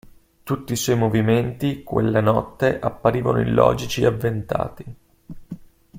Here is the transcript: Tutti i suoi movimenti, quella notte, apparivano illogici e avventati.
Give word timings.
Tutti 0.43 0.73
i 0.73 0.77
suoi 0.77 0.95
movimenti, 0.97 1.83
quella 1.83 2.21
notte, 2.21 2.79
apparivano 2.79 3.39
illogici 3.39 4.01
e 4.01 4.07
avventati. 4.07 4.85